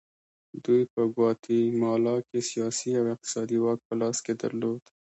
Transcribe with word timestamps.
دوی 0.65 0.81
په 0.93 1.01
ګواتیمالا 1.15 2.15
کې 2.27 2.39
سیاسي 2.51 2.91
او 2.99 3.05
اقتصادي 3.13 3.57
واک 3.61 3.79
په 3.87 3.93
لاس 4.01 4.17
کې 4.25 4.33
درلود. 4.41 4.83